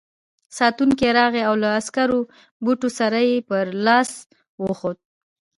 ساتونکی 0.57 1.09
راغی 1.19 1.41
او 1.49 1.55
له 1.63 1.69
عسکري 1.79 2.21
بوټو 2.63 2.89
سره 2.99 3.17
یې 3.29 3.37
پر 3.49 3.65
لاس 3.85 4.11
وخوت. 4.63 4.97